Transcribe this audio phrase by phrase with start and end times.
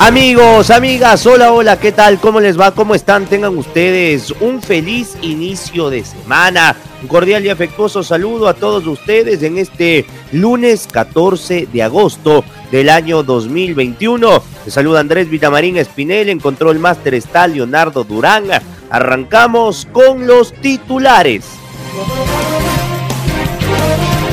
[0.00, 2.20] Amigos, amigas, hola, hola, ¿qué tal?
[2.20, 2.70] ¿Cómo les va?
[2.70, 3.26] ¿Cómo están?
[3.26, 6.76] Tengan ustedes un feliz inicio de semana.
[7.02, 12.90] Un cordial y afectuoso saludo a todos ustedes en este lunes 14 de agosto del
[12.90, 14.40] año 2021.
[14.64, 18.44] Les saluda Andrés Vitamarín Espinel, en Control Master está Leonardo Durán.
[18.90, 21.44] Arrancamos con los titulares.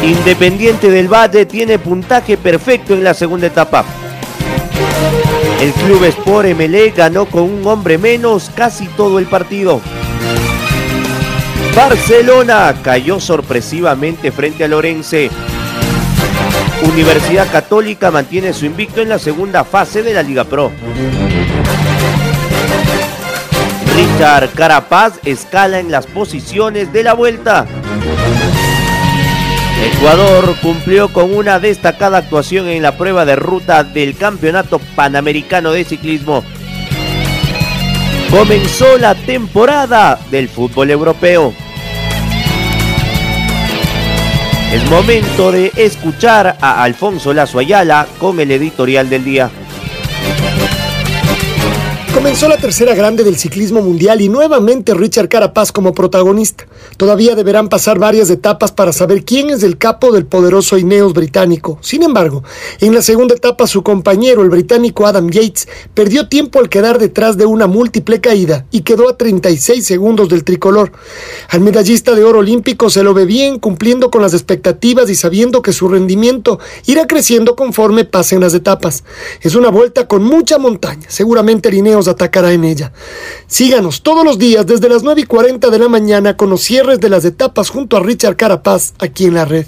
[0.03, 3.83] Independiente del Valle tiene puntaje perfecto en la segunda etapa.
[5.65, 9.81] El club Sport MLE ganó con un hombre menos casi todo el partido.
[11.75, 15.31] Barcelona cayó sorpresivamente frente a Lorense.
[16.83, 20.71] Universidad Católica mantiene su invicto en la segunda fase de la Liga Pro.
[23.95, 27.65] Richard Carapaz escala en las posiciones de la vuelta.
[29.85, 35.83] Ecuador cumplió con una destacada actuación en la prueba de ruta del Campeonato Panamericano de
[35.83, 36.43] Ciclismo.
[38.31, 41.53] Comenzó la temporada del fútbol europeo.
[44.73, 49.51] Es momento de escuchar a Alfonso Lazo Ayala con el editorial del día.
[52.25, 56.65] Comenzó la tercera grande del ciclismo mundial y nuevamente Richard Carapaz como protagonista.
[56.97, 61.77] Todavía deberán pasar varias etapas para saber quién es el capo del poderoso Ineos británico.
[61.81, 62.43] Sin embargo,
[62.79, 67.37] en la segunda etapa su compañero, el británico Adam Yates, perdió tiempo al quedar detrás
[67.37, 70.93] de una múltiple caída y quedó a 36 segundos del tricolor.
[71.51, 75.61] Al medallista de oro olímpico se lo ve bien, cumpliendo con las expectativas y sabiendo
[75.61, 79.03] que su rendimiento irá creciendo conforme pasen las etapas.
[79.41, 81.05] Es una vuelta con mucha montaña.
[81.07, 82.91] Seguramente el Ineos atacará en ella.
[83.47, 86.99] Síganos todos los días desde las 9 y 40 de la mañana con los cierres
[86.99, 89.67] de las etapas junto a Richard Carapaz aquí en la red.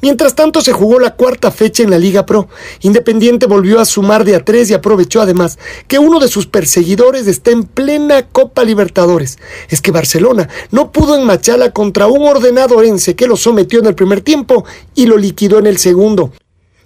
[0.00, 2.48] Mientras tanto se jugó la cuarta fecha en la Liga Pro.
[2.80, 7.26] Independiente volvió a sumar de a tres y aprovechó además que uno de sus perseguidores
[7.26, 9.38] está en plena Copa Libertadores.
[9.68, 13.86] Es que Barcelona no pudo en Machala contra un ordenado Orense que lo sometió en
[13.86, 14.64] el primer tiempo
[14.94, 16.32] y lo liquidó en el segundo.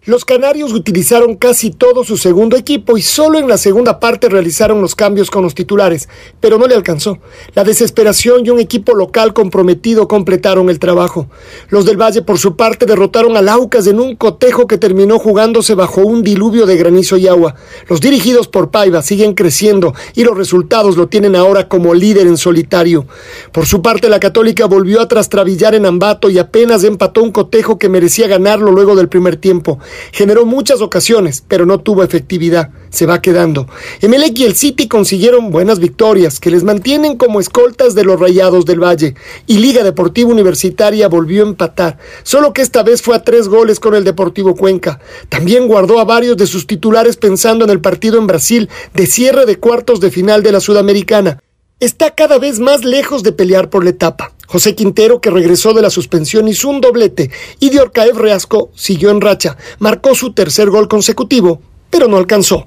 [0.07, 4.81] Los canarios utilizaron casi todo su segundo equipo y solo en la segunda parte realizaron
[4.81, 6.09] los cambios con los titulares,
[6.39, 7.19] pero no le alcanzó.
[7.55, 11.27] La desesperación y un equipo local comprometido completaron el trabajo.
[11.71, 15.75] Los del Valle, por su parte, derrotaron al Aucas en un cotejo que terminó jugándose
[15.75, 17.57] bajo un diluvio de granizo y agua.
[17.89, 22.37] Los dirigidos por Paiva siguen creciendo y los resultados lo tienen ahora como líder en
[22.37, 23.07] solitario.
[23.51, 27.77] Por su parte, la Católica volvió a trastrabillar en Ambato y apenas empató un cotejo
[27.77, 29.81] que merecía ganarlo luego del primer tiempo.
[30.13, 32.71] Generó muchas ocasiones, pero no tuvo efectividad.
[32.91, 33.69] Se va quedando.
[34.01, 38.65] Emelec y el City consiguieron buenas victorias que les mantienen como escoltas de los Rayados
[38.65, 39.15] del Valle.
[39.47, 43.81] Y Liga Deportiva Universitaria volvió a empatar, solo que esta vez fue a tres goles
[43.81, 45.01] con el Deportivo Cuenca.
[45.29, 49.47] También guardó a varios de sus titulares pensando en el partido en Brasil de cierre
[49.47, 51.39] de cuartos de final de la Sudamericana
[51.81, 54.33] está cada vez más lejos de pelear por la etapa.
[54.47, 59.21] José Quintero, que regresó de la suspensión, hizo un doblete y Diorcaev Reasco siguió en
[59.21, 59.57] racha.
[59.79, 61.61] Marcó su tercer gol consecutivo,
[61.91, 62.67] pero no alcanzó.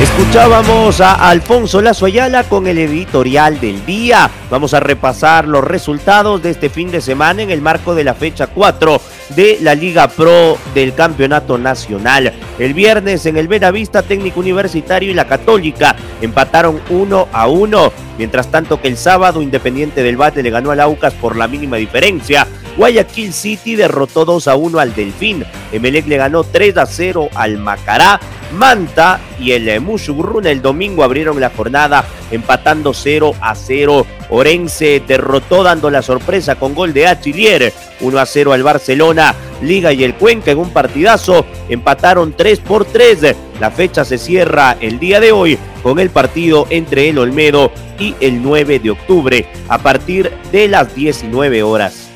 [0.00, 4.30] Escuchábamos a Alfonso Lazo Ayala con el editorial del día.
[4.48, 8.14] Vamos a repasar los resultados de este fin de semana en el marco de la
[8.14, 9.00] fecha 4
[9.30, 12.32] de la Liga Pro del Campeonato Nacional.
[12.60, 18.52] El viernes en el Benavista Técnico Universitario y la Católica empataron 1 a 1, mientras
[18.52, 22.46] tanto que el sábado Independiente del Bate le ganó al Aucas por la mínima diferencia.
[22.76, 25.44] Guayaquil City derrotó 2 a 1 al Delfín.
[25.72, 28.20] Emelec le ganó 3 a 0 al Macará.
[28.52, 34.06] Manta y el Mushugruna el domingo abrieron la jornada empatando 0 a 0.
[34.30, 39.34] Orense derrotó dando la sorpresa con gol de Achilier 1 a 0 al Barcelona.
[39.62, 43.36] Liga y el Cuenca en un partidazo empataron 3 por 3.
[43.60, 48.14] La fecha se cierra el día de hoy con el partido entre el Olmedo y
[48.20, 52.07] el 9 de octubre a partir de las 19 horas.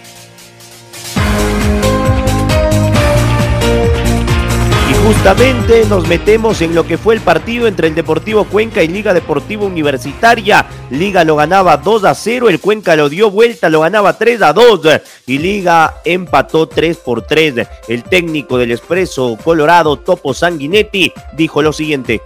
[5.12, 9.12] Justamente nos metemos en lo que fue el partido entre el Deportivo Cuenca y Liga
[9.12, 10.66] Deportiva Universitaria.
[10.90, 14.52] Liga lo ganaba 2 a 0, el Cuenca lo dio vuelta, lo ganaba 3 a
[14.54, 14.80] 2
[15.26, 17.54] y Liga empató 3 por 3.
[17.88, 22.22] El técnico del Expreso Colorado, Topo Sanguinetti, dijo lo siguiente.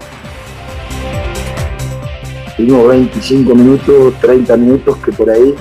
[2.57, 5.55] Tuvimos 25 minutos, 30 minutos que por ahí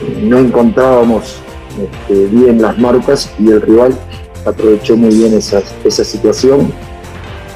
[0.00, 1.36] eh, no encontrábamos
[1.78, 3.98] este, bien las marcas y el rival
[4.44, 6.72] aprovechó muy bien esa, esa situación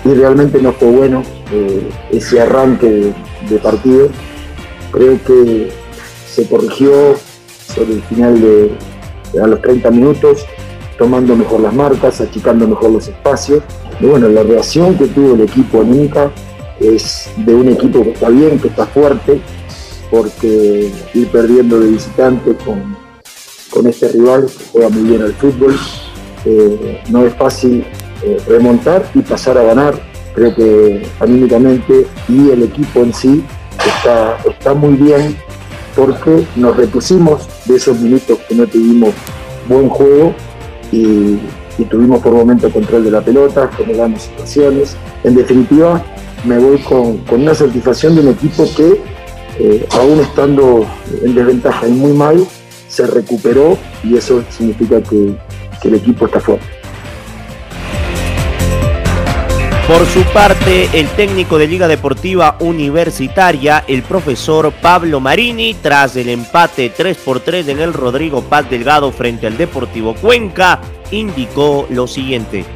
[0.05, 3.13] y realmente no fue bueno eh, ese arranque
[3.49, 4.09] de, partido.
[4.93, 5.71] Creo que
[6.27, 7.17] se corrigió
[7.75, 8.73] sobre el final de,
[9.43, 10.45] a los 30 minutos,
[10.97, 13.63] tomando mejor las marcas, achicando mejor los espacios.
[14.01, 16.31] Y bueno, la reacción que tuvo el equipo Anímica
[16.81, 19.41] es de un equipo que está bien, que está fuerte,
[20.11, 22.97] porque ir perdiendo de visitante con,
[23.71, 25.75] con este rival que juega muy bien al fútbol,
[26.45, 27.85] eh, no es fácil
[28.23, 29.95] eh, remontar y pasar a ganar.
[30.35, 33.45] Creo que anímicamente y el equipo en sí
[33.85, 35.37] está, está muy bien
[35.97, 39.13] porque nos repusimos de esos minutos que no tuvimos
[39.69, 40.33] buen juego
[40.93, 41.39] y,
[41.91, 44.97] tuvimos por momento control de la pelota, generamos situaciones.
[45.23, 46.03] En definitiva,
[46.45, 49.01] me voy con, una satisfacción de un equipo que,
[49.61, 50.85] eh, aún estando
[51.23, 52.45] en desventaja y muy mal,
[52.89, 55.37] se recuperó y eso significa que,
[55.81, 56.67] que el equipo está fuerte.
[59.89, 66.29] Por su parte, el técnico de Liga Deportiva Universitaria, el profesor Pablo Marini, tras el
[66.29, 70.79] empate 3 por 3 en el Rodrigo Paz Delgado frente al Deportivo Cuenca,
[71.11, 72.67] indicó lo siguiente.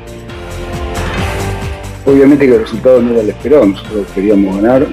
[2.06, 4.86] Obviamente que el resultado no era el esperado, nosotros queríamos ganar,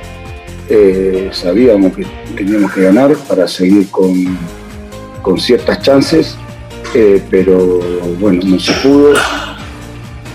[0.67, 4.37] eh, sabíamos que teníamos que ganar para seguir con,
[5.21, 6.37] con ciertas chances
[6.93, 7.79] eh, pero
[8.19, 9.13] bueno, no se pudo.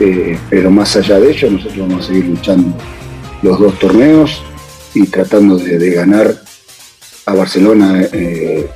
[0.00, 2.76] Eh, pero más allá de ello, nosotros vamos a seguir luchando
[3.42, 4.42] los dos torneos
[4.92, 6.34] y tratando de, ganar
[7.26, 8.68] a Barcelona eh,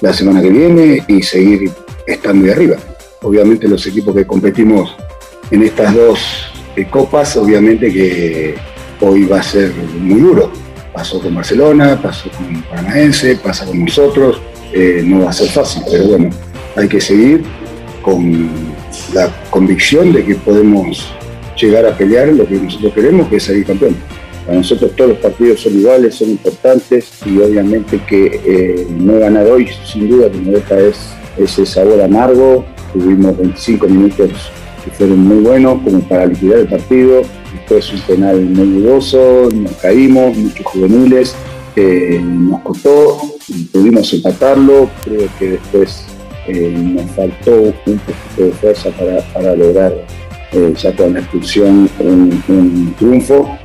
[0.00, 1.70] la semana que viene y seguir
[2.06, 2.76] estando de arriba.
[3.22, 4.94] Obviamente los equipos que competimos
[5.50, 6.20] en estas dos
[6.90, 8.54] copas, obviamente que
[9.00, 10.52] hoy va a ser muy duro.
[10.92, 14.40] Pasó con Barcelona, pasó con Paranaense, pasa con nosotros,
[15.04, 16.30] no va a ser fácil, pero bueno,
[16.78, 17.42] hay que seguir
[18.02, 18.48] con
[19.12, 21.08] la convicción de que podemos
[21.60, 23.96] llegar a pelear lo que nosotros queremos, que es salir campeón.
[24.46, 29.46] Para nosotros todos los partidos son iguales, son importantes y obviamente que eh, no ganar
[29.46, 32.64] hoy sin duda que nos deja es ese sabor amargo.
[32.92, 34.30] Tuvimos 25 minutos
[34.84, 37.22] que fueron muy buenos como para liquidar el partido.
[37.52, 41.34] Después un penal muy dudoso, nos caímos, muchos juveniles,
[41.76, 43.20] eh, nos costó,
[43.72, 46.06] pudimos empatarlo, creo que después
[46.48, 48.90] eh, nos faltó un poquito de fuerza
[49.34, 49.92] para, lograr
[50.52, 53.58] eh, ya con la expulsión un, triunfo.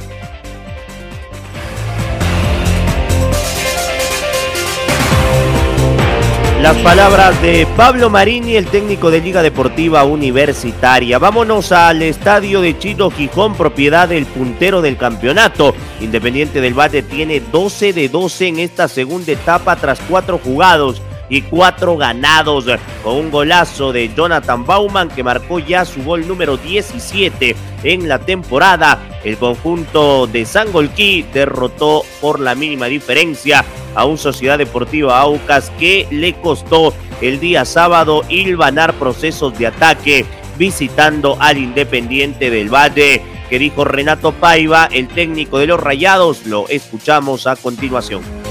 [6.62, 11.20] Las palabras de Pablo Marini, el técnico de Liga Deportiva Universitaria.
[11.20, 15.74] Vámonos al estadio de Chito Gijón, propiedad del puntero del campeonato.
[16.02, 21.02] Independiente del Valle tiene 12 de 12 en esta segunda etapa tras cuatro jugados
[21.34, 22.66] y cuatro ganados
[23.04, 28.20] con un golazo de Jonathan Bauman que marcó ya su gol número 17 en la
[28.20, 29.00] temporada.
[29.24, 33.66] El conjunto de Sangolquí derrotó por la mínima diferencia
[33.96, 40.26] a un Sociedad Deportiva Aucas que le costó el día sábado hilvanar procesos de ataque
[40.60, 46.46] visitando al Independiente del Valle que dijo Renato Paiva, el técnico de los Rayados.
[46.46, 48.43] Lo escuchamos a continuación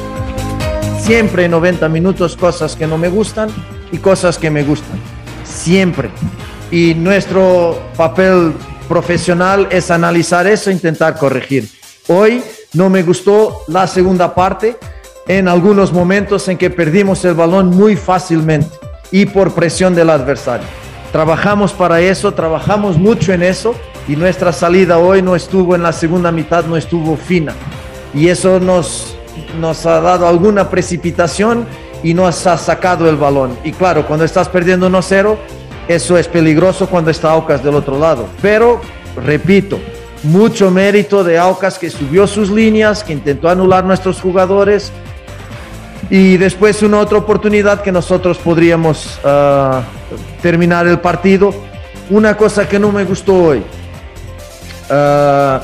[1.02, 3.48] siempre 90 minutos cosas que no me gustan
[3.90, 5.00] y cosas que me gustan.
[5.44, 6.10] Siempre.
[6.70, 8.52] Y nuestro papel
[8.88, 11.68] profesional es analizar eso e intentar corregir.
[12.06, 12.42] Hoy
[12.74, 14.76] no me gustó la segunda parte
[15.26, 18.70] en algunos momentos en que perdimos el balón muy fácilmente
[19.10, 20.66] y por presión del adversario.
[21.10, 23.74] Trabajamos para eso, trabajamos mucho en eso
[24.06, 27.54] y nuestra salida hoy no estuvo en la segunda mitad, no estuvo fina.
[28.14, 29.11] Y eso nos
[29.60, 31.66] nos ha dado alguna precipitación
[32.02, 33.56] y nos ha sacado el balón.
[33.64, 35.36] Y claro, cuando estás perdiendo 1-0,
[35.88, 38.26] eso es peligroso cuando está Aucas del otro lado.
[38.40, 38.80] Pero,
[39.16, 39.78] repito,
[40.24, 44.92] mucho mérito de Aucas que subió sus líneas, que intentó anular nuestros jugadores.
[46.10, 49.82] Y después una otra oportunidad que nosotros podríamos ah,
[50.40, 51.54] terminar el partido.
[52.10, 53.62] Una cosa que no me gustó hoy,
[54.90, 55.60] ah,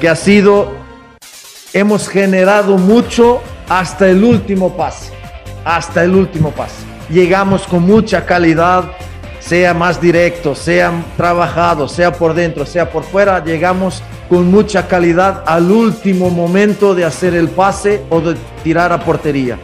[0.00, 0.83] que ha sido
[1.74, 5.12] hemos generado mucho hasta el último pase,
[5.64, 6.76] hasta el último pase.
[7.10, 8.84] Llegamos con mucha calidad,
[9.40, 15.42] sea más directo, sea trabajado, sea por dentro, sea por fuera, llegamos con mucha calidad
[15.46, 19.58] al último momento de hacer el pase o de tirar a portería.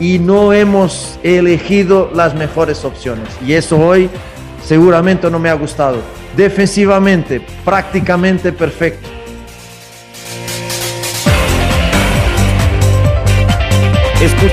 [0.00, 3.28] Y no hemos elegido las mejores opciones.
[3.46, 4.10] Y eso hoy
[4.64, 5.98] seguramente no me ha gustado.
[6.36, 9.08] Defensivamente, prácticamente perfecto.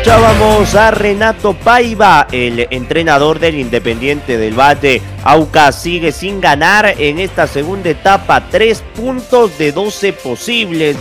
[0.01, 4.99] Escuchábamos a Renato Paiva, el entrenador del Independiente del Bate.
[5.23, 10.97] Aucas sigue sin ganar en esta segunda etapa, tres puntos de 12 posibles.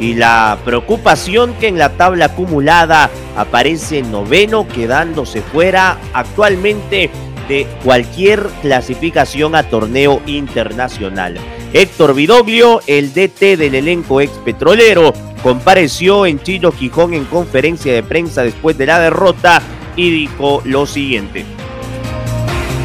[0.00, 7.10] Y la preocupación que en la tabla acumulada aparece noveno, quedándose fuera actualmente
[7.48, 11.38] de cualquier clasificación a torneo internacional.
[11.74, 18.02] Héctor Vidoglio, el DT del elenco ex petrolero, compareció en Chillo Gijón en conferencia de
[18.02, 19.62] prensa después de la derrota
[19.96, 21.46] y dijo lo siguiente.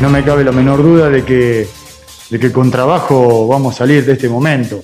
[0.01, 1.67] No me cabe la menor duda de que,
[2.29, 4.82] de que con trabajo vamos a salir de este momento.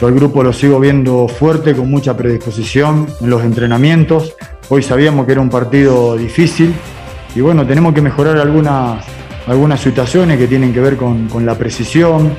[0.00, 4.36] Yo al grupo lo sigo viendo fuerte, con mucha predisposición en los entrenamientos.
[4.68, 6.72] Hoy sabíamos que era un partido difícil
[7.34, 9.04] y bueno, tenemos que mejorar algunas,
[9.48, 12.36] algunas situaciones que tienen que ver con la precisión,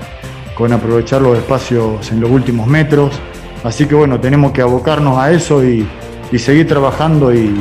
[0.56, 3.14] con aprovechar los espacios en los últimos metros.
[3.64, 5.88] Así que bueno, tenemos que abocarnos a eso y,
[6.38, 7.54] seguir trabajando y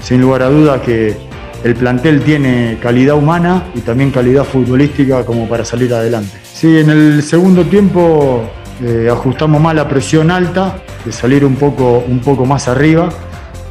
[0.00, 1.16] sin lugar a dudas que
[1.64, 6.30] el plantel tiene calidad humana y también calidad futbolística como para salir adelante.
[6.52, 8.44] Sí, en el segundo tiempo
[8.82, 13.08] eh, ajustamos más la presión alta, de salir un poco, un poco más arriba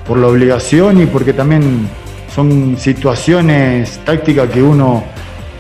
[0.06, 1.88] por la obligación y porque también
[2.34, 5.04] son situaciones tácticas que uno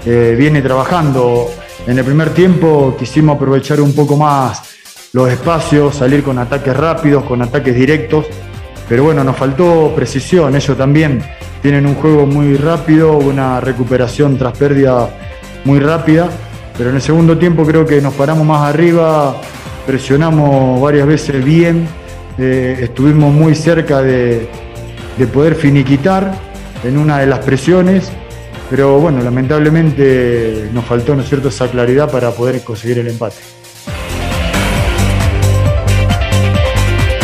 [0.05, 1.49] eh, viene trabajando.
[1.87, 4.77] En el primer tiempo quisimos aprovechar un poco más
[5.13, 8.25] los espacios, salir con ataques rápidos, con ataques directos.
[8.87, 10.55] Pero bueno, nos faltó precisión.
[10.55, 11.21] Ellos también
[11.61, 15.09] tienen un juego muy rápido, una recuperación tras pérdida
[15.65, 16.29] muy rápida.
[16.77, 19.35] Pero en el segundo tiempo creo que nos paramos más arriba,
[19.85, 21.87] presionamos varias veces bien,
[22.37, 24.47] eh, estuvimos muy cerca de,
[25.17, 26.33] de poder finiquitar
[26.83, 28.11] en una de las presiones.
[28.69, 33.37] Pero bueno, lamentablemente nos faltó, ¿no es cierto?, esa claridad para poder conseguir el empate.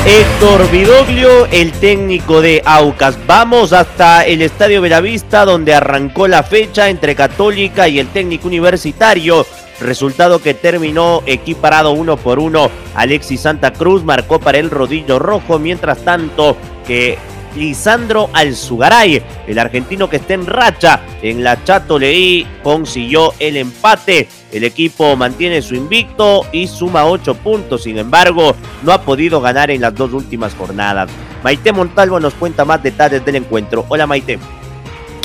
[0.08, 3.18] Héctor Vidoglio, el técnico de Aucas.
[3.26, 9.46] Vamos hasta el Estadio Velavista, donde arrancó la fecha entre Católica y el técnico universitario.
[9.80, 12.70] Resultado que terminó equiparado uno por uno.
[12.94, 17.18] Alexis Santa Cruz marcó para el rodillo rojo, mientras tanto que
[17.56, 24.28] Lisandro Alzugaray, el argentino que está en racha en la Chato Leí, consiguió el empate.
[24.52, 29.72] El equipo mantiene su invicto y suma ocho puntos, sin embargo, no ha podido ganar
[29.72, 31.10] en las dos últimas jornadas.
[31.44, 33.86] Maite Montalvo nos cuenta más detalles del encuentro.
[33.90, 34.40] Hola Maite.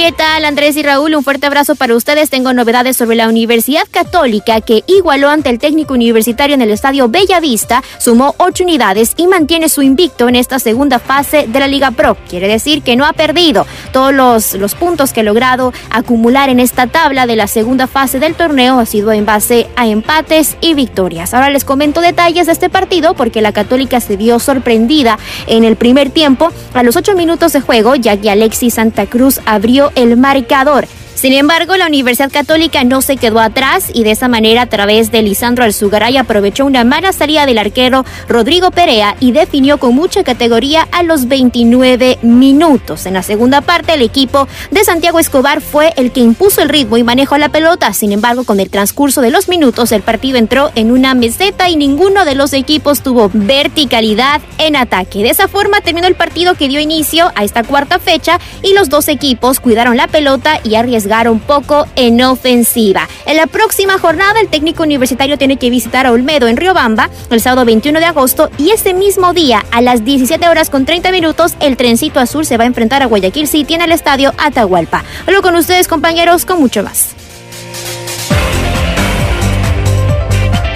[0.00, 1.14] ¿Qué tal Andrés y Raúl?
[1.14, 2.30] Un fuerte abrazo para ustedes.
[2.30, 7.11] Tengo novedades sobre la Universidad Católica que igualó ante el técnico universitario en el estadio
[7.11, 11.66] Bella Vista, sumó ocho unidades y mantiene su invicto en esta segunda fase de la
[11.66, 12.16] Liga Pro.
[12.30, 16.61] Quiere decir que no ha perdido todos los, los puntos que ha logrado acumular en
[16.61, 20.73] esta tabla de la segunda fase del torneo ha sido en base a empates y
[20.73, 21.35] victorias.
[21.35, 25.76] Ahora les comento detalles de este partido porque la Católica se vio sorprendida en el
[25.76, 30.16] primer tiempo a los ocho minutos de juego ya que Alexis Santa Cruz abrió el
[30.16, 30.87] marcador.
[31.21, 35.12] Sin embargo, la Universidad Católica no se quedó atrás y de esa manera a través
[35.12, 40.25] de Lisandro Alzugaray aprovechó una mala salida del arquero Rodrigo Perea y definió con mucha
[40.25, 43.05] categoría a los 29 minutos.
[43.05, 46.97] En la segunda parte, el equipo de Santiago Escobar fue el que impuso el ritmo
[46.97, 47.93] y manejó la pelota.
[47.93, 51.77] Sin embargo, con el transcurso de los minutos, el partido entró en una meseta y
[51.77, 55.19] ninguno de los equipos tuvo verticalidad en ataque.
[55.19, 58.89] De esa forma terminó el partido que dio inicio a esta cuarta fecha y los
[58.89, 63.09] dos equipos cuidaron la pelota y arriesgaron un poco en ofensiva.
[63.26, 67.40] En la próxima jornada, el técnico universitario tiene que visitar a Olmedo en Riobamba el
[67.40, 71.55] sábado 21 de agosto y ese mismo día, a las 17 horas con 30 minutos,
[71.59, 75.02] el trencito azul se va a enfrentar a Guayaquil City en el estadio Atahualpa.
[75.26, 77.09] Luego con ustedes, compañeros, con mucho más.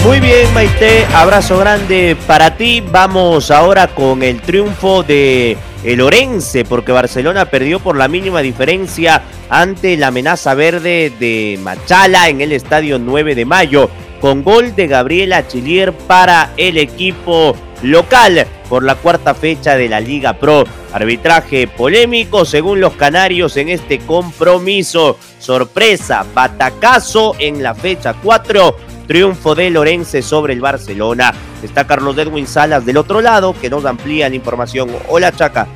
[0.04, 2.82] Muy bien, Maite, abrazo grande para ti.
[2.82, 9.22] Vamos ahora con el triunfo de el Orense, porque Barcelona perdió por la mínima diferencia
[9.48, 14.86] ante la amenaza verde de Machala en el estadio 9 de mayo, con gol de
[14.86, 20.64] Gabriela Chilier para el equipo local por la cuarta fecha de la Liga Pro.
[20.92, 25.18] Arbitraje polémico según los canarios en este compromiso.
[25.38, 31.32] Sorpresa, batacazo en la fecha 4 triunfo de Lorense sobre el Barcelona.
[31.62, 34.90] Está Carlos Edwin Salas del otro lado que nos amplía la información.
[35.08, 35.66] Hola Chaca.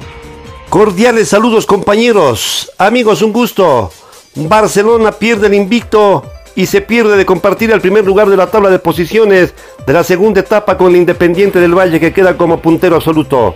[0.69, 3.91] Cordiales saludos compañeros, amigos, un gusto.
[4.35, 8.69] Barcelona pierde el invicto y se pierde de compartir el primer lugar de la tabla
[8.69, 9.55] de posiciones
[9.87, 13.55] de la segunda etapa con el Independiente del Valle que queda como puntero absoluto.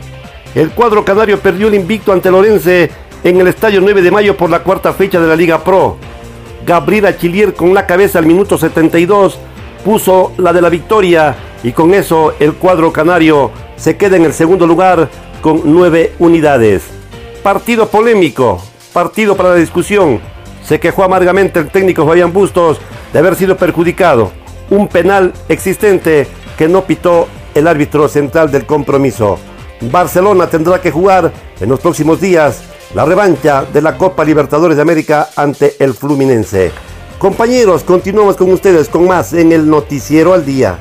[0.55, 2.91] El cuadro canario perdió el invicto ante Lorense
[3.25, 5.97] en el estadio 9 de mayo por la cuarta fecha de la Liga Pro.
[6.65, 9.39] Gabriel Achillier con la cabeza al minuto 72
[9.85, 14.33] puso la de la victoria y con eso el cuadro canario se queda en el
[14.33, 15.09] segundo lugar
[15.41, 16.83] con nueve unidades.
[17.43, 18.63] Partido polémico,
[18.93, 20.21] partido para la discusión.
[20.65, 22.79] Se quejó amargamente el técnico Fabián Bustos
[23.13, 24.31] de haber sido perjudicado.
[24.71, 29.39] Un penal existente que no pitó el árbitro central del compromiso.
[29.91, 32.63] Barcelona tendrá que jugar en los próximos días
[32.95, 36.71] la revancha de la Copa Libertadores de América ante el Fluminense.
[37.23, 40.81] Compañeros, continuamos con ustedes con más en el Noticiero al Día.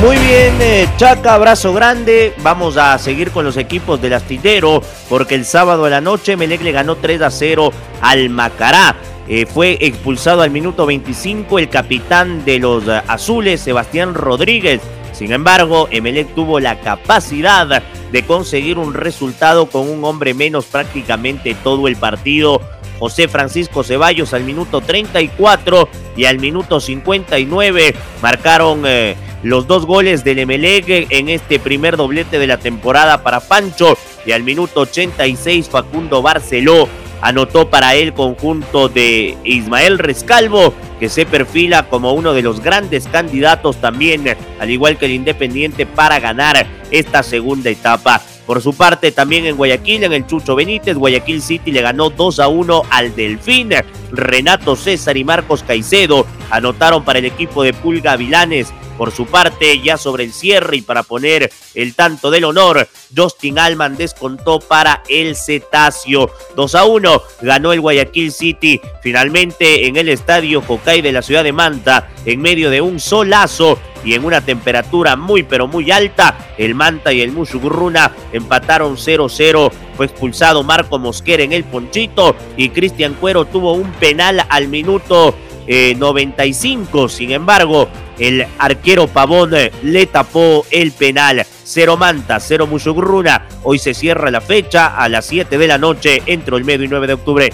[0.00, 2.34] Muy bien, eh, Chaca, abrazo grande.
[2.44, 6.62] Vamos a seguir con los equipos del astillero porque el sábado de la noche Melec
[6.62, 8.94] le ganó 3 a 0 al Macará.
[9.26, 14.80] Eh, fue expulsado al minuto 25 el capitán de los eh, azules, Sebastián Rodríguez.
[15.14, 21.54] Sin embargo, Emelec tuvo la capacidad de conseguir un resultado con un hombre menos prácticamente
[21.54, 22.60] todo el partido.
[22.98, 30.24] José Francisco Ceballos al minuto 34 y al minuto 59 marcaron eh, los dos goles
[30.24, 35.68] del Emelec en este primer doblete de la temporada para Pancho y al minuto 86
[35.68, 36.88] Facundo Barceló
[37.24, 43.08] anotó para el conjunto de Ismael Rescalvo, que se perfila como uno de los grandes
[43.08, 48.20] candidatos también, al igual que el Independiente, para ganar esta segunda etapa.
[48.44, 52.40] Por su parte, también en Guayaquil, en el Chucho Benítez, Guayaquil City le ganó 2
[52.40, 53.70] a 1 al Delfín.
[54.12, 59.80] Renato César y Marcos Caicedo anotaron para el equipo de Pulga Vilanes por su parte,
[59.80, 65.02] ya sobre el cierre y para poner el tanto del honor, Justin Alman descontó para
[65.08, 66.30] el Cetáceo.
[66.54, 71.42] 2 a 1 ganó el Guayaquil City finalmente en el estadio Jocay de la ciudad
[71.42, 76.36] de Manta en medio de un solazo y en una temperatura muy pero muy alta.
[76.56, 79.72] El Manta y el Mushugurruna empataron 0-0.
[79.96, 85.34] Fue expulsado Marco Mosquera en el ponchito y Cristian Cuero tuvo un penal al minuto
[85.66, 87.06] 95.
[87.06, 91.44] Eh, Sin embargo, el arquero Pavón eh, le tapó el penal.
[91.64, 93.46] Cero Manta, cero Musugruna.
[93.62, 96.88] Hoy se cierra la fecha a las 7 de la noche entre el medio y
[96.88, 97.52] 9 de octubre.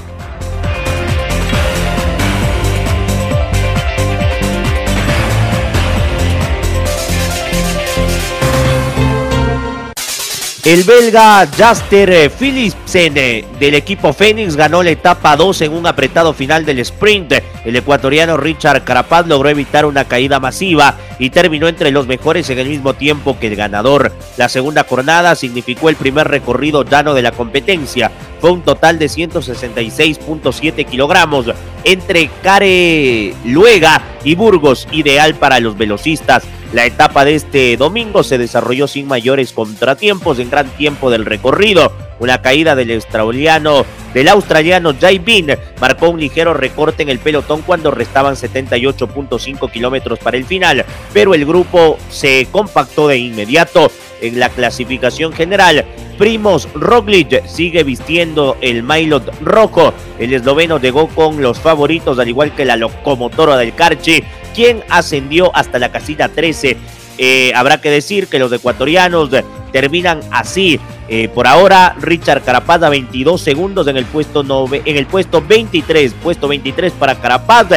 [10.62, 16.34] El belga Jaster Philipsen eh, del equipo Fénix ganó la etapa 2 en un apretado
[16.34, 17.32] final del sprint.
[17.64, 22.58] El ecuatoriano Richard Carapaz logró evitar una caída masiva y terminó entre los mejores en
[22.58, 24.12] el mismo tiempo que el ganador.
[24.36, 28.12] La segunda jornada significó el primer recorrido llano de la competencia.
[28.38, 31.46] Fue un total de 166.7 kilogramos
[31.84, 36.42] entre Care Luega y Burgos, ideal para los velocistas.
[36.72, 41.92] La etapa de este domingo se desarrolló sin mayores contratiempos en gran tiempo del recorrido.
[42.20, 47.62] Una caída del australiano, del australiano Jay Bean marcó un ligero recorte en el pelotón
[47.62, 54.38] cuando restaban 78.5 kilómetros para el final, pero el grupo se compactó de inmediato en
[54.38, 55.84] la clasificación general.
[56.18, 59.94] Primos Roglic sigue vistiendo el maillot rojo.
[60.18, 64.22] El esloveno llegó con los favoritos, al igual que la locomotora del Carchi,
[64.60, 66.76] quien ascendió hasta la casilla 13.
[67.16, 69.30] Eh, habrá que decir que los ecuatorianos
[69.72, 70.78] terminan así.
[71.08, 76.12] Eh, por ahora, Richard Carapaz a 22 segundos en el puesto, en el puesto 23.
[76.22, 77.68] Puesto 23 para Carapaz.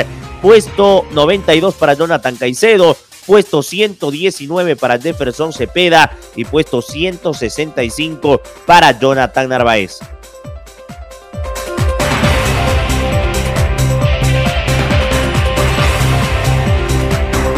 [0.42, 9.48] Puesto 92 para Jonathan Caicedo puesto 119 para Jefferson Cepeda y puesto 165 para Jonathan
[9.48, 10.00] Narváez.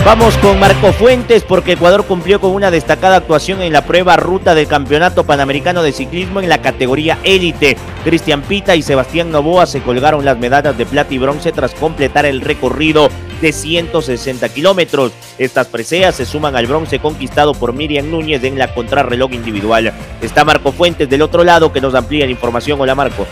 [0.06, 4.54] Vamos con Marco Fuentes porque Ecuador cumplió con una destacada actuación en la prueba ruta
[4.54, 7.76] del Campeonato Panamericano de Ciclismo en la categoría élite.
[8.04, 12.28] Cristian Pita y Sebastián Novoa se colgaron las medallas de plata y bronce tras completar
[12.28, 13.10] el recorrido
[13.42, 15.12] de 160 kilómetros.
[15.40, 19.92] Estas preseas se suman al bronce conquistado por Miriam Núñez en la contrarreloj individual.
[20.22, 22.80] Está Marco Fuentes del otro lado que nos amplía la información.
[22.80, 23.26] Hola Marco.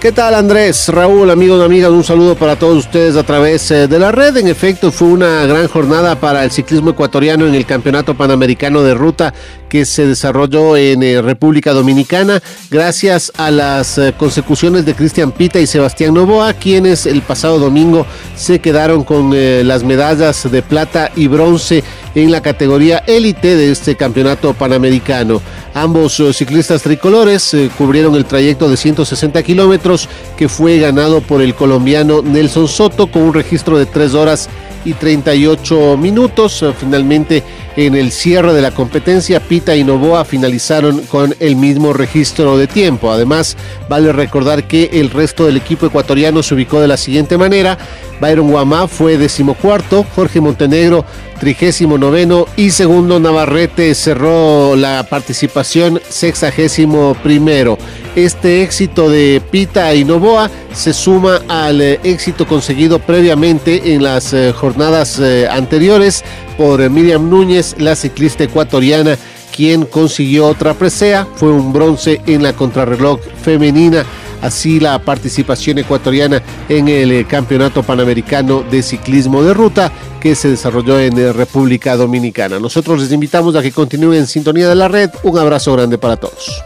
[0.00, 0.90] ¿Qué tal Andrés?
[0.90, 4.36] Raúl, amigos amigas, un saludo para todos ustedes a través eh, de la red.
[4.36, 8.94] En efecto, fue una gran jornada para el ciclismo ecuatoriano en el Campeonato Panamericano de
[8.94, 9.34] Ruta
[9.68, 15.60] que se desarrolló en eh, República Dominicana gracias a las eh, consecuciones de Cristian Pita
[15.60, 21.10] y Sebastián Novoa, quienes el pasado domingo se quedaron con eh, las medallas de plata
[21.14, 25.40] y bronce en la categoría élite de este campeonato panamericano.
[25.74, 32.22] Ambos ciclistas tricolores cubrieron el trayecto de 160 kilómetros que fue ganado por el colombiano
[32.22, 34.48] Nelson Soto con un registro de 3 horas
[34.84, 36.64] y 38 minutos.
[36.78, 37.42] Finalmente,
[37.76, 42.66] en el cierre de la competencia, Pita y Novoa finalizaron con el mismo registro de
[42.66, 43.10] tiempo.
[43.10, 43.56] Además,
[43.88, 47.78] vale recordar que el resto del equipo ecuatoriano se ubicó de la siguiente manera.
[48.20, 51.04] Byron Guamá fue decimocuarto, Jorge Montenegro
[51.38, 57.78] trigésimo noveno y segundo Navarrete cerró la participación sexagésimo primero.
[58.24, 64.32] Este éxito de Pita y Novoa se suma al eh, éxito conseguido previamente en las
[64.32, 66.24] eh, jornadas eh, anteriores
[66.56, 69.16] por Miriam Núñez, la ciclista ecuatoriana,
[69.54, 74.04] quien consiguió otra presea, fue un bronce en la contrarreloj femenina
[74.42, 80.98] así la participación ecuatoriana en el Campeonato Panamericano de Ciclismo de Ruta que se desarrolló
[80.98, 82.58] en República Dominicana.
[82.58, 85.10] Nosotros les invitamos a que continúen en sintonía de la red.
[85.22, 86.64] Un abrazo grande para todos.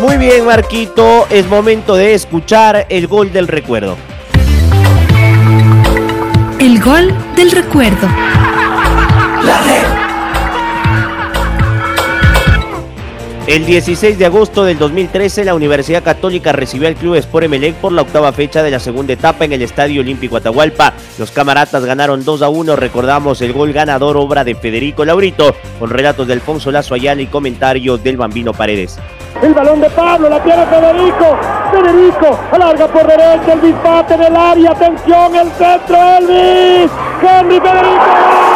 [0.00, 3.96] Muy bien, Marquito, es momento de escuchar el gol del recuerdo.
[6.60, 8.06] El gol del recuerdo.
[9.44, 9.60] La
[13.48, 17.90] El 16 de agosto del 2013, la Universidad Católica recibió al Club Sport Emelec por
[17.90, 20.92] la octava fecha de la segunda etapa en el Estadio Olímpico Atahualpa.
[21.18, 22.76] Los camaratas ganaron 2 a 1.
[22.76, 27.26] Recordamos el gol ganador, obra de Federico Laurito, con relatos de Alfonso Lazo Ayala y
[27.26, 28.98] comentarios del Bambino Paredes.
[29.42, 31.24] El balón de Pablo, la tiene Federico.
[31.70, 34.70] Federico alarga por derecha el dispate en el área.
[34.72, 36.90] Atención, el centro, Elvis.
[37.22, 38.47] Henry Federico.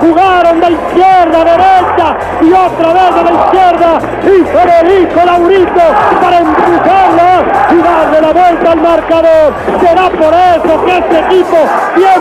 [0.00, 5.82] Jugaron de izquierda a derecha y otra vez de la izquierda y Federico Laurito
[6.20, 9.54] para empujarla y darle la vuelta al marcador.
[9.80, 11.56] Será por eso que este equipo
[11.94, 12.13] siempre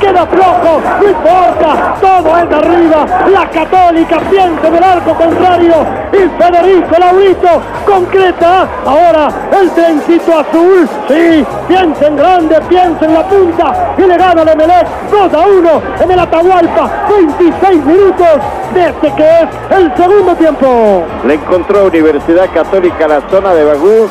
[0.00, 5.74] queda flojo, no importa, todo es de arriba, la católica piensa en el arco contrario
[6.12, 7.48] y Federico Laurito
[7.86, 9.28] concreta ahora
[9.60, 14.48] el trencito azul, sí, piensa en grande, piensa en la punta y le gana el
[14.48, 18.28] Emelec 2 a 1 en el Atahualpa, 26 minutos
[18.74, 21.04] desde que es el segundo tiempo.
[21.26, 24.08] Le encontró Universidad Católica la zona de Bagú,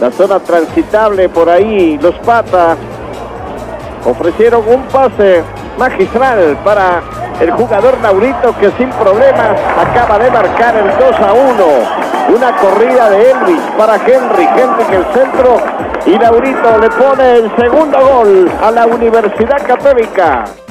[0.00, 2.76] la zona transitable por ahí, los patas
[4.06, 5.42] ofrecieron un pase
[5.78, 7.02] magistral para
[7.40, 12.36] el jugador Laurito que sin problemas acaba de marcar el 2 a 1.
[12.36, 15.60] Una corrida de Elvis para Henry, Henry en el centro
[16.06, 20.65] y Laurito le pone el segundo gol a la Universidad Católica.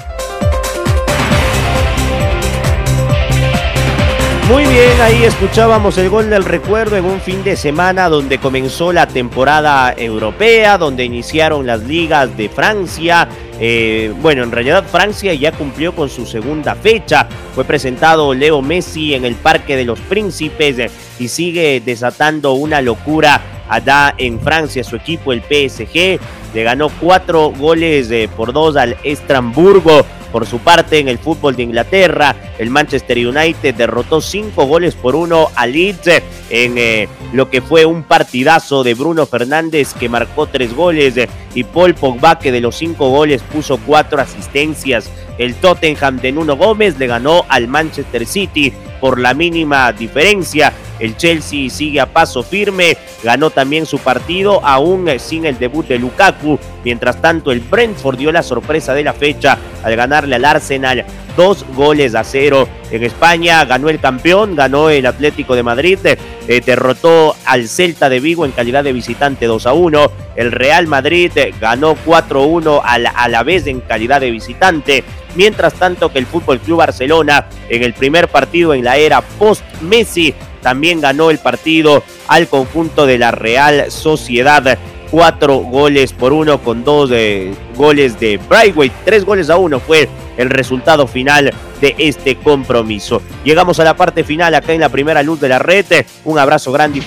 [4.48, 8.94] Muy bien, ahí escuchábamos el gol del recuerdo en un fin de semana donde comenzó
[8.94, 13.28] la temporada europea, donde iniciaron las ligas de Francia.
[13.60, 17.28] Eh, bueno, en realidad Francia ya cumplió con su segunda fecha.
[17.56, 23.42] Fue presentado Leo Messi en el Parque de los Príncipes y sigue desatando una locura
[23.68, 24.84] allá en Francia.
[24.84, 26.20] Su equipo, el PSG,
[26.54, 30.06] le ganó cuatro goles eh, por dos al Estramburgo
[30.36, 35.16] por su parte, en el fútbol de Inglaterra, el Manchester United derrotó cinco goles por
[35.16, 40.48] uno a Leeds en eh, lo que fue un partidazo de Bruno Fernández que marcó
[40.48, 41.16] tres goles
[41.54, 45.10] y Paul Pogba que de los cinco goles puso cuatro asistencias.
[45.38, 50.74] El Tottenham de Nuno Gómez le ganó al Manchester City por la mínima diferencia.
[51.00, 56.00] El Chelsea sigue a paso firme, ganó también su partido aún sin el debut de
[56.00, 56.60] Lukaku.
[56.84, 61.06] Mientras tanto, el Brentford dio la sorpresa de la fecha al ganarle al Arsenal
[61.36, 62.68] dos goles a cero.
[62.92, 68.20] En España ganó el campeón, ganó el Atlético de Madrid, eh, derrotó al Celta de
[68.20, 70.12] Vigo en calidad de visitante 2 a 1.
[70.36, 75.04] El Real Madrid ganó 4-1 a la vez en calidad de visitante.
[75.36, 80.34] Mientras tanto que el Fútbol Club Barcelona en el primer partido en la era post-Messi
[80.66, 84.80] también ganó el partido al conjunto de la Real Sociedad.
[85.12, 88.92] Cuatro goles por uno con dos eh, goles de Brightway.
[89.06, 93.22] Tres goles a uno fue el resultado final de este compromiso.
[93.44, 95.86] Llegamos a la parte final acá en la primera luz de la red.
[96.24, 97.04] Un abrazo grande.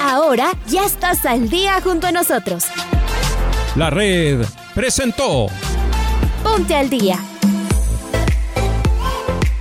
[0.00, 2.64] Ahora ya estás al día junto a nosotros.
[3.76, 4.40] La red
[4.74, 5.48] presentó
[6.42, 7.18] Ponte al día.